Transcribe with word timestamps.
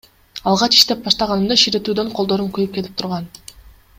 Алгач 0.51 0.77
иштеп 0.77 1.03
баштаганымда 1.07 1.59
ширетүүдөн 1.65 2.11
колдорум 2.21 2.51
күйүп 2.57 2.75
кетип 2.79 2.99
турган. 3.03 3.31